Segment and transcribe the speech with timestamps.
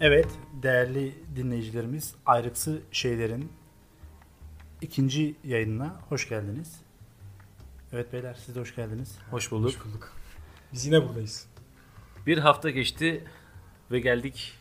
[0.00, 0.28] Evet
[0.62, 3.52] değerli dinleyicilerimiz Ayrıksı Şeyler'in
[4.80, 6.80] ikinci yayınına hoş geldiniz.
[7.92, 9.18] Evet beyler siz de hoş geldiniz.
[9.30, 9.68] Hoş bulduk.
[9.68, 10.12] Hoş bulduk.
[10.72, 11.46] Biz yine buradayız.
[12.26, 13.24] Bir hafta geçti
[13.90, 14.54] ve geldik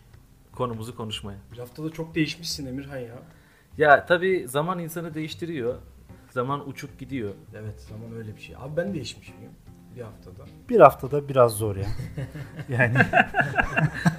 [0.52, 1.38] konumuzu konuşmaya.
[1.52, 3.20] Bir haftada çok değişmişsin Emirhan ya.
[3.78, 5.76] Ya tabii zaman insanı değiştiriyor.
[6.30, 7.34] Zaman uçup gidiyor.
[7.56, 8.56] Evet zaman öyle bir şey.
[8.56, 9.50] Abi ben değişmişim ya.
[9.96, 10.46] Bir haftada.
[10.70, 11.88] Bir haftada biraz zor ya.
[12.70, 12.98] yani.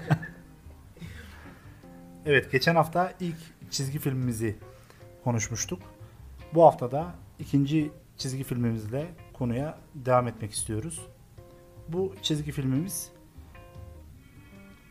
[2.28, 3.36] evet geçen hafta ilk
[3.70, 4.56] çizgi filmimizi
[5.24, 5.82] konuşmuştuk.
[6.54, 11.06] Bu hafta da ikinci çizgi filmimizle konuya devam etmek istiyoruz.
[11.88, 13.10] Bu çizgi filmimiz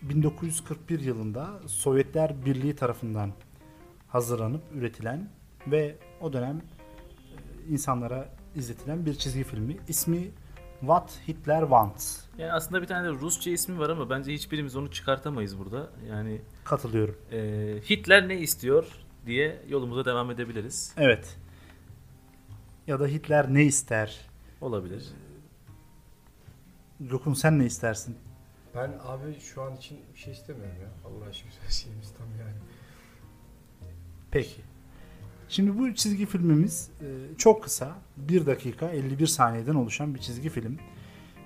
[0.02, 3.32] 1941 yılında Sovyetler Birliği tarafından
[4.08, 5.30] hazırlanıp üretilen
[5.68, 6.62] ve o dönem e,
[7.74, 9.78] insanlara izletilen bir çizgi filmi.
[9.88, 10.32] İsmi
[10.80, 12.20] What Hitler Wants.
[12.38, 15.90] Yani aslında bir tane de Rusça ismi var ama bence hiçbirimiz onu çıkartamayız burada.
[16.10, 17.16] Yani Katılıyorum.
[17.32, 17.38] e,
[17.90, 18.86] Hitler ne istiyor
[19.26, 20.94] diye yolumuza devam edebiliriz.
[20.98, 21.38] Evet.
[22.88, 24.20] Ya da Hitler ne ister?
[24.62, 25.06] Olabilir.
[27.00, 28.18] Gökhan sen ne istersin?
[28.76, 30.88] Ben abi şu an için bir şey istemiyorum ya.
[31.10, 32.58] Allah aşkına her şeyimiz tam yani.
[34.32, 34.62] Peki.
[35.50, 37.96] Şimdi bu çizgi filmimiz e, çok kısa.
[38.18, 40.78] 1 dakika 51 saniyeden oluşan bir çizgi film.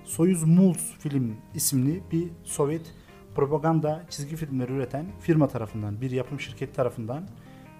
[0.04, 2.94] Soyuz Mults Film isimli bir Sovyet
[3.34, 7.28] propaganda çizgi filmleri üreten firma tarafından, bir yapım şirketi tarafından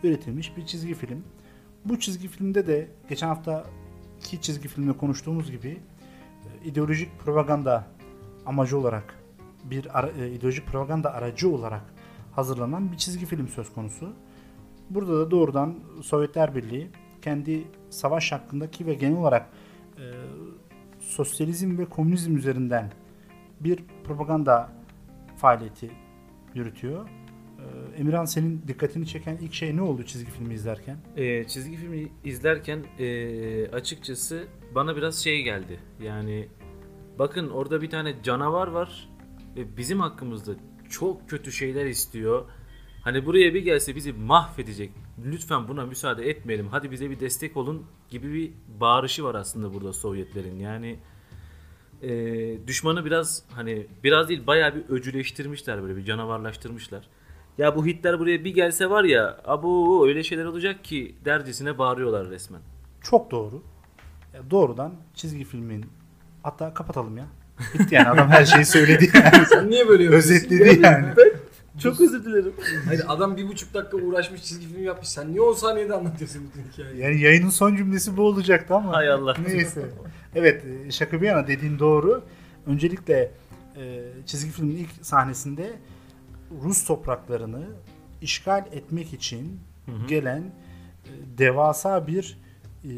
[0.03, 1.25] üretilmiş bir çizgi film.
[1.85, 7.87] Bu çizgi filmde de geçen haftaki çizgi filmde konuştuğumuz gibi e, ideolojik propaganda
[8.47, 9.15] amacı olarak
[9.65, 9.89] bir
[10.21, 11.83] e, ideolojik propaganda aracı olarak
[12.33, 14.13] hazırlanan bir çizgi film söz konusu.
[14.95, 16.91] Burada da doğrudan Sovyetler Birliği
[17.23, 19.49] kendi savaş hakkındaki ve genel olarak
[19.97, 20.05] e,
[21.01, 22.93] sosyalizm ve komünizm üzerinden
[23.61, 24.73] bir propaganda
[25.37, 25.91] faaliyeti
[26.55, 27.09] yürütüyor.
[27.59, 30.97] E, Emirhan senin dikkatini çeken ilk şey ne oldu çizgi filmi izlerken?
[31.17, 35.79] E, çizgi filmi izlerken e, açıkçası bana biraz şey geldi.
[36.03, 36.49] Yani
[37.19, 39.09] bakın orada bir tane canavar var
[39.57, 40.53] ve bizim hakkımızda
[40.91, 42.45] çok kötü şeyler istiyor.
[43.03, 44.91] Hani buraya bir gelse bizi mahvedecek.
[45.25, 46.69] Lütfen buna müsaade etmeyelim.
[46.69, 50.59] Hadi bize bir destek olun gibi bir bağırışı var aslında burada Sovyetlerin.
[50.59, 50.99] Yani
[52.03, 52.09] e,
[52.67, 57.09] düşmanı biraz hani biraz değil bayağı bir öcüleştirmişler böyle bir canavarlaştırmışlar.
[57.59, 62.31] Ya bu Hitler buraya bir gelse var ya abu öyle şeyler olacak ki dercesine bağırıyorlar
[62.31, 62.61] resmen.
[63.03, 63.63] Çok doğru.
[64.35, 65.87] Ya doğrudan çizgi filmin
[66.43, 67.27] hatta kapatalım ya.
[67.75, 69.47] Bitti yani adam her şeyi söyledi yani.
[69.47, 70.31] Sen niye böyle yapıyorsun?
[70.35, 71.07] Özetledi yani.
[71.83, 72.53] Çok özür dilerim.
[72.87, 75.09] Hayır adam bir buçuk dakika uğraşmış çizgi film yapmış.
[75.09, 77.03] Sen niye 10 saniyede anlatıyorsun bütün hikayeyi?
[77.03, 78.93] Yani yayının son cümlesi bu olacaktı ama.
[78.93, 79.37] Hay Allah.
[79.47, 79.91] Neyse.
[80.35, 82.25] Evet e, şaka bir yana dediğin doğru.
[82.67, 83.31] Öncelikle
[83.77, 85.73] e, çizgi filmin ilk sahnesinde
[86.63, 87.67] Rus topraklarını
[88.21, 89.61] işgal etmek için
[90.09, 92.39] gelen e, devasa bir
[92.85, 92.91] e,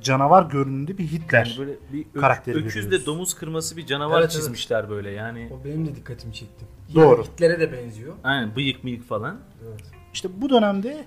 [0.00, 1.46] canavar görünümlü bir Hitler.
[1.46, 3.06] Yani böyle bir ö- Karakteri öküzle görüyoruz.
[3.06, 4.32] domuz kırması bir canavar Evet, evet.
[4.42, 5.48] çizmişler böyle yani.
[5.60, 6.64] O benim de dikkatimi çekti.
[6.94, 7.24] Doğru.
[7.24, 8.14] Hitler'e de benziyor.
[8.24, 9.36] Aynen bıyık mıyık falan.
[9.68, 9.80] Evet.
[10.12, 11.04] İşte bu dönemde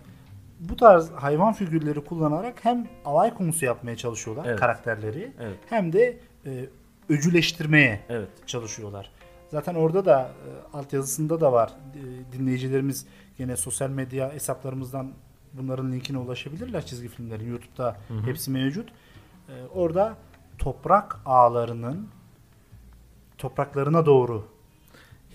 [0.60, 4.60] bu tarz hayvan figürleri kullanarak hem alay konusu yapmaya çalışıyorlar Evet.
[4.60, 5.58] karakterleri Evet.
[5.70, 6.66] hem de e,
[7.10, 8.30] öcüleştirmeye Evet.
[8.48, 9.12] çalışıyorlar.
[9.50, 10.22] Zaten orada da
[10.74, 11.70] e, altyazısında da var.
[11.96, 13.06] E, dinleyicilerimiz
[13.38, 15.12] gene sosyal medya hesaplarımızdan
[15.54, 17.50] bunların linkine ulaşabilirler çizgi filmlerin.
[17.50, 18.90] YouTube'da hepsi mevcut.
[19.50, 20.18] E, orada
[20.58, 22.08] toprak ağlarının
[23.38, 24.54] topraklarına doğru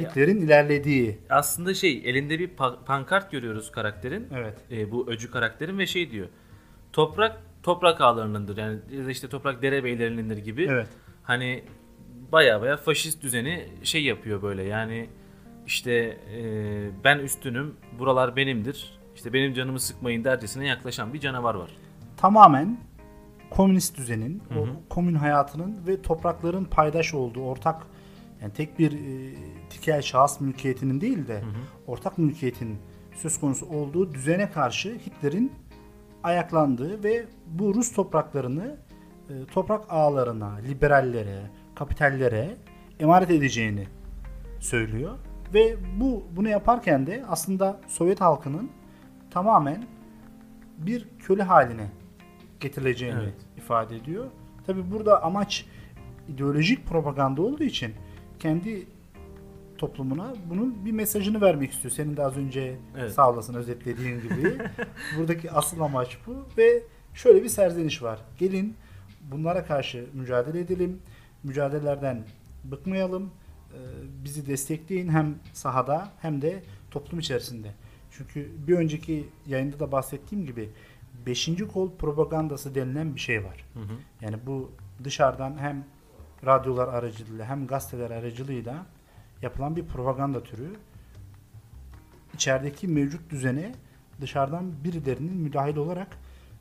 [0.00, 1.18] Hitler'in ilerlediği.
[1.30, 4.28] Aslında şey elinde bir pa- pankart görüyoruz karakterin.
[4.34, 4.54] Evet.
[4.70, 6.28] E, bu öcü karakterin ve şey diyor.
[6.92, 8.56] Toprak toprak ağlarınındır.
[8.56, 8.78] Yani
[9.10, 10.66] işte toprak derebeylerinin gibi.
[10.70, 10.88] Evet.
[11.22, 11.64] Hani
[12.32, 14.62] baya baya faşist düzeni şey yapıyor böyle.
[14.62, 15.08] Yani
[15.66, 15.92] işte
[16.36, 16.40] e,
[17.04, 18.97] ben üstünüm, buralar benimdir.
[19.18, 21.70] İşte benim canımı sıkmayın dercesine yaklaşan bir canavar var.
[22.16, 22.78] Tamamen
[23.50, 27.86] komünist düzenin, o komün hayatının ve toprakların paydaş olduğu ortak
[28.42, 29.34] yani tek bir e,
[29.70, 31.42] tikel şahıs mülkiyetinin değil de
[31.86, 32.78] ortak mülkiyetin
[33.14, 35.52] söz konusu olduğu düzene karşı Hitler'in
[36.22, 38.76] ayaklandığı ve bu Rus topraklarını
[39.30, 42.56] e, toprak ağlarına, liberallere, kapitallere
[43.00, 43.86] emanet edeceğini
[44.60, 45.18] söylüyor.
[45.54, 48.70] Ve bu bunu yaparken de aslında Sovyet halkının
[49.30, 49.84] tamamen
[50.78, 51.90] bir köle haline
[52.60, 53.34] getirileceğini Evet.
[53.56, 54.26] ifade ediyor.
[54.66, 55.66] Tabi burada amaç
[56.28, 57.94] ideolojik propaganda olduğu için
[58.38, 58.86] kendi
[59.78, 61.92] toplumuna bunun bir mesajını vermek istiyor.
[61.92, 63.12] Senin de az önce Evet.
[63.12, 64.58] sağ olasın özetlediğin gibi.
[65.18, 66.82] Buradaki asıl amaç bu ve
[67.14, 68.18] şöyle bir serzeniş var.
[68.38, 68.76] Gelin
[69.30, 70.98] bunlara karşı mücadele edelim.
[71.44, 72.24] Mücadelelerden
[72.64, 73.30] bıkmayalım
[73.72, 73.78] e,
[74.24, 77.74] bizi destekleyin hem sahada hem de toplum içerisinde.
[78.18, 80.70] Çünkü bir önceki yayında da bahsettiğim gibi
[81.26, 81.50] 5.
[81.72, 83.64] kol propagandası denilen bir şey var.
[83.74, 83.92] Hı hı.
[84.20, 84.72] Yani bu
[85.04, 85.84] dışarıdan hem
[86.46, 88.86] radyolar aracılığıyla hem gazeteler aracılığıyla
[89.42, 90.70] yapılan bir propaganda türü.
[92.34, 93.74] İçerideki mevcut düzene
[94.20, 96.18] dışarıdan birilerinin müdahil olarak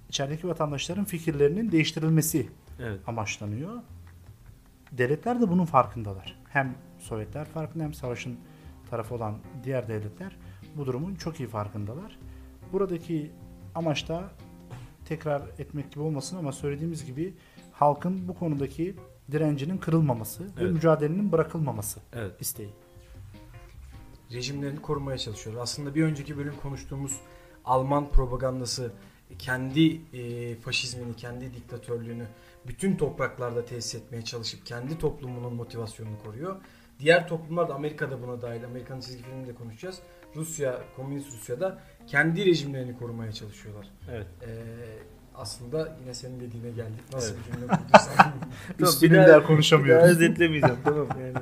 [0.09, 2.49] içerideki vatandaşların fikirlerinin değiştirilmesi
[2.81, 2.99] Evet.
[3.07, 3.73] amaçlanıyor.
[4.91, 6.39] Devletler de bunun farkındalar.
[6.49, 8.37] Hem Sovyetler farkında hem savaşın
[8.89, 10.35] tarafı olan diğer devletler
[10.77, 12.19] bu durumun çok iyi farkındalar.
[12.73, 13.31] Buradaki
[13.75, 14.29] amaç da
[15.05, 17.33] tekrar etmek gibi olmasın ama söylediğimiz gibi
[17.71, 18.95] halkın bu konudaki
[19.31, 20.71] direncinin kırılmaması ve Evet.
[20.73, 22.41] mücadelenin bırakılmaması Evet.
[22.41, 22.69] isteği.
[24.33, 25.55] rejimlerini korumaya çalışıyor.
[25.59, 27.19] Aslında bir önceki bölüm konuştuğumuz
[27.65, 28.91] Alman propagandası
[29.39, 32.25] kendi e, faşizmini, kendi diktatörlüğünü
[32.67, 36.55] bütün topraklarda tesis etmeye çalışıp kendi toplumunun motivasyonunu koruyor.
[36.99, 38.65] Diğer toplumlar da Amerika'da buna dahil.
[38.65, 39.99] Amerika'nın çizgi filminde konuşacağız.
[40.37, 43.87] Rusya, Komünist Rusya'da kendi rejimlerini korumaya çalışıyorlar.
[44.11, 44.27] Evet.
[44.41, 44.49] E,
[45.35, 47.03] aslında yine senin dediğine geldik.
[47.13, 47.45] Nasıl Evet.
[47.47, 48.33] bir cümle kurduysan.
[48.79, 50.03] Üstüne bir daha konuşamıyoruz.
[50.03, 51.33] Daha özetlemeyeceğim tamam yani.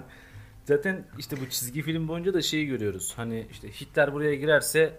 [0.66, 3.14] Zaten işte bu çizgi film boyunca da şeyi görüyoruz.
[3.16, 4.94] Hani işte Hitler buraya girerse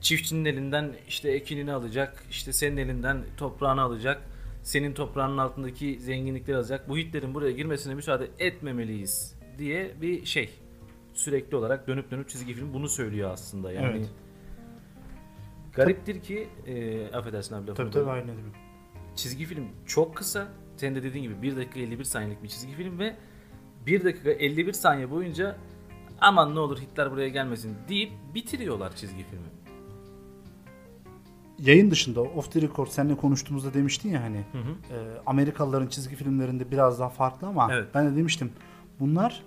[0.00, 4.22] çiftçinin elinden işte ekinini alacak, işte senin elinden toprağını alacak,
[4.62, 6.88] senin toprağının altındaki zenginlikleri alacak.
[6.88, 10.50] Bu Hitler'in buraya girmesine müsaade etmemeliyiz diye bir şey.
[11.14, 13.86] Sürekli olarak dönüp dönüp çizgi film bunu söylüyor aslında yani.
[13.86, 14.10] Evet.
[15.74, 18.48] Gariptir ki, e, affedersin abi lafını Tabii tabii aynen öyle.
[19.16, 20.48] çizgi film çok kısa.
[20.76, 23.16] Senin de dediğin gibi 1 dakika 51 saniyelik bir çizgi film ve
[23.86, 25.56] 1 dakika 51 saniye boyunca
[26.20, 29.44] aman ne olur Hitler buraya gelmesin deyip bitiriyorlar çizgi filmi.
[31.58, 34.94] Yayın dışında off the record seninle konuştuğumuzda demiştin ya hani Hı hı.
[34.94, 37.88] e, Amerikalıların çizgi filmlerinde biraz daha farklı ama Evet.
[37.94, 38.52] ben de demiştim
[39.00, 39.42] bunlar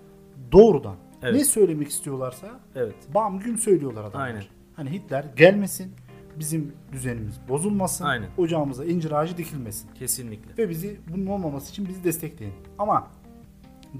[0.52, 1.36] doğrudan Evet.
[1.36, 2.96] ne söylemek istiyorlarsa Evet.
[3.14, 4.26] bam gün söylüyorlar adamlar.
[4.26, 4.44] Aynen.
[4.76, 5.92] Hani Hitler gelmesin,
[6.40, 8.30] bizim düzenimiz bozulmasın, Aynen.
[8.38, 10.58] ocağımıza incir ağacı dikilmesin Kesinlikle.
[10.64, 12.54] ve bizi bunun olmaması için bizi destekleyin.
[12.80, 13.08] Ama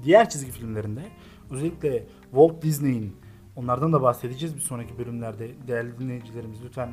[0.04, 1.02] diğer çizgi filmlerinde
[1.50, 3.16] özellikle Walt Disney'in
[3.56, 5.50] onlardan da bahsedeceğiz bir sonraki bölümlerde.
[5.68, 6.88] Değerli dinleyicilerimiz lütfen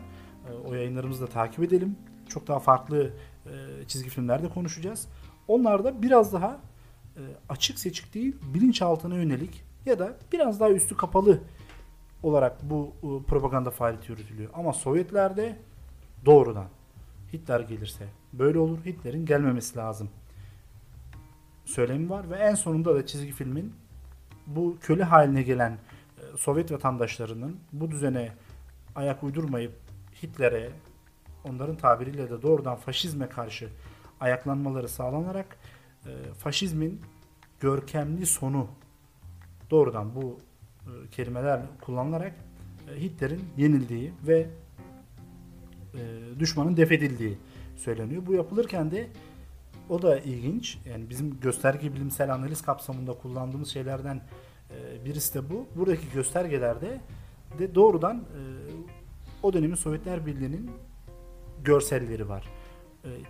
[0.49, 1.95] e, o yayınlarımızı da takip edelim.
[2.29, 3.13] Çok daha farklı
[3.45, 3.51] e,
[3.87, 5.07] çizgi filmlerde konuşacağız.
[5.47, 6.59] Onlarda biraz daha
[7.15, 11.39] e, açık seçik değil, bilinçaltına yönelik ya da biraz daha üstü kapalı
[12.24, 14.50] olarak bu e, propaganda faaliyeti yürütülüyor.
[14.53, 15.57] Ama Sovyetlerde
[16.25, 16.68] doğrudan
[17.33, 18.85] Hitler gelirse böyle olur.
[18.85, 20.09] Hitler'in gelmemesi lazım.
[21.65, 23.74] Söylemi var ve en sonunda da çizgi filmin
[24.47, 28.31] bu köle haline gelen e, Sovyet vatandaşlarının bu düzene
[28.95, 29.74] ayak uydurmayıp
[30.24, 30.69] Hitler'e
[31.44, 33.69] onların tabiriyle de doğrudan faşizme karşı
[34.19, 35.57] ayaklanmaları sağlanarak
[36.06, 37.01] e, faşizmin
[37.59, 38.68] görkemli sonu
[39.73, 40.37] doğrudan bu
[40.81, 42.35] e, kelimeler kullanılarak
[42.91, 44.47] e, Hitler'in yenildiği ve
[45.93, 45.99] e,
[46.39, 47.37] düşmanın def edildiği
[47.77, 48.25] söyleniyor.
[48.25, 49.07] Bu yapılırken de
[49.89, 50.77] o da ilginç.
[50.89, 54.21] Yani bizim gösterge bilimsel analiz kapsamında kullandığımız şeylerden
[55.05, 55.67] birisi de bu.
[55.75, 57.01] Buradaki göstergelerde
[57.59, 58.23] de doğrudan
[59.43, 60.71] o dönemin Sovyetler Birliği'nin
[61.63, 62.49] görselleri var.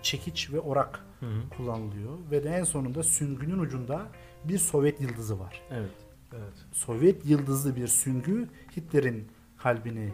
[0.01, 1.50] Çekiç ve orak Hı hı.
[1.57, 4.01] kullanılıyor ve de en sonunda süngünün ucunda
[4.44, 5.62] bir Sovyet yıldızı var.
[5.72, 6.12] Evet.
[6.38, 6.54] Evet.
[6.72, 8.48] Sovyet yıldızlı bir süngü
[8.78, 10.10] Hitler'in kalbini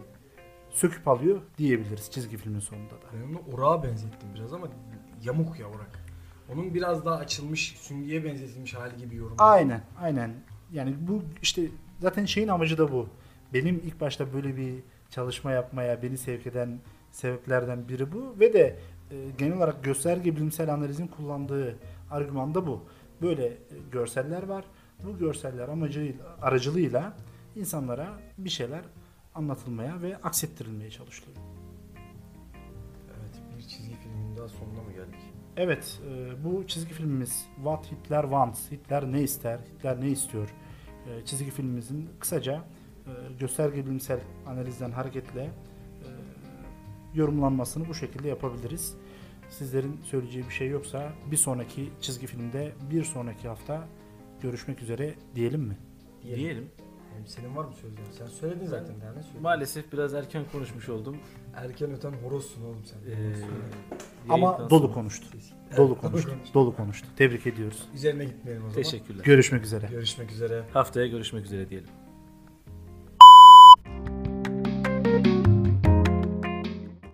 [0.70, 3.06] söküp alıyor diyebiliriz çizgi filmin sonunda da.
[3.12, 4.68] Ben onu orağa benzettim biraz ama
[5.22, 6.04] yamuk ya orak.
[6.52, 9.36] Onun biraz daha açılmış, süngüye benzetilmiş hali gibi yorum.
[9.38, 10.34] Aynen, aynen.
[10.72, 11.62] Yani bu işte
[12.00, 13.08] zaten şeyin amacı da bu.
[13.54, 14.74] Benim ilk başta böyle bir
[15.10, 16.78] çalışma yapmaya beni sevk eden
[17.12, 18.78] sebeplerden biri bu ve de
[19.10, 21.76] e, genel olarak gösterge bilimsel analizin kullandığı
[22.10, 22.84] argüman da bu.
[23.22, 23.56] Böyle e,
[23.92, 24.64] görseller var.
[25.04, 27.16] Bu görseller amacıyla, aracılığıyla
[27.56, 28.80] insanlara bir şeyler
[29.34, 31.38] anlatılmaya ve aksettirilmeye çalışılıyor.
[33.20, 35.20] Evet, bir çizgi filmin daha sonuna mı geldik?
[35.56, 40.54] Evet, e, bu çizgi filmimiz What Hitler Wants, Hitler ne ister, Hitler ne istiyor
[41.06, 42.64] e, çizgi filmimizin kısaca
[43.06, 45.50] e, gösterge bilimsel analizden hareketle
[47.14, 48.94] yorumlanmasını bu şekilde yapabiliriz.
[49.50, 53.88] Sizlerin söyleyeceği bir şey yoksa bir sonraki çizgi filmde bir sonraki hafta
[54.42, 55.76] görüşmek üzere diyelim mi?
[56.22, 56.70] Diyelim.
[57.16, 58.10] Hem senin var mı söyleyeceğin?
[58.12, 59.42] Sen söyledin zaten daha ne söyledin?
[59.42, 61.16] Maalesef biraz erken konuşmuş oldum.
[61.54, 62.98] Erken öten horozsun oğlum sen.
[63.10, 63.34] Ee,
[64.28, 65.26] Ama dolu konuştu.
[65.68, 66.30] Evet, Dolu konuştu.
[66.54, 67.08] Dolu konuştu.
[67.16, 67.88] Tebrik ediyoruz.
[67.94, 68.82] Üzerine gitmeyelim o zaman.
[68.82, 69.24] Teşekkürler.
[69.24, 69.86] Görüşmek üzere.
[69.90, 70.64] Görüşmek üzere.
[70.72, 71.88] Haftaya görüşmek üzere diyelim.